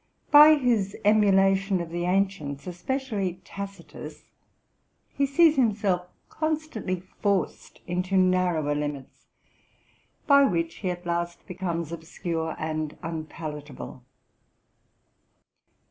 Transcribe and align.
By 0.31 0.55
his 0.55 0.97
emu 1.05 1.29
lation 1.29 1.79
of 1.79 1.91
the 1.91 2.05
ancients, 2.05 2.65
especially 2.65 3.39
Tacitus, 3.45 4.31
he 5.09 5.27
sees 5.27 5.57
himself 5.57 6.07
constantly 6.27 7.01
forced 7.21 7.81
into 7.85 8.17
narrower 8.17 8.73
limits, 8.73 9.27
by 10.25 10.43
which 10.45 10.77
he 10.77 10.89
at 10.89 11.05
last 11.05 11.45
becomes 11.45 11.91
obscure 11.91 12.55
and 12.57 12.97
unpalatable. 13.03 14.03